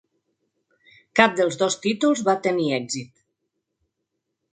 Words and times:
Cap 1.19 1.35
dels 1.39 1.57
dos 1.63 1.77
títols 1.83 2.23
va 2.31 2.35
tenir 2.47 2.65
èxit. 2.79 3.13